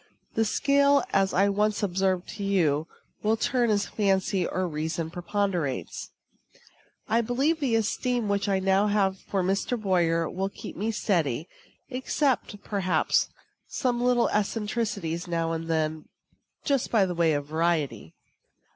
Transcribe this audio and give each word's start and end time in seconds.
The 0.33 0.45
scale, 0.45 1.03
as 1.13 1.31
I 1.31 1.47
once 1.47 1.83
observed 1.83 2.27
to 2.29 2.43
you, 2.43 2.87
will 3.21 3.37
turn 3.37 3.69
as 3.69 3.85
fancy 3.85 4.47
or 4.47 4.67
reason 4.67 5.11
preponderates. 5.11 6.09
I 7.07 7.21
believe 7.21 7.59
the 7.59 7.75
esteem 7.75 8.27
which 8.27 8.49
I 8.49 8.57
now 8.57 8.87
have 8.87 9.19
for 9.19 9.43
Mr. 9.43 9.79
Boyer 9.79 10.27
will 10.27 10.49
keep 10.49 10.75
me 10.75 10.89
steady; 10.89 11.47
except, 11.87 12.63
perhaps, 12.63 13.29
some 13.67 14.03
little 14.03 14.27
eccentricities 14.29 15.27
now 15.27 15.51
and 15.51 15.67
then, 15.67 16.05
just 16.65 16.89
by 16.89 17.05
way 17.05 17.33
of 17.33 17.45
variety. 17.45 18.15